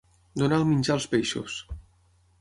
[0.41, 1.61] Donar el menjar als peixos.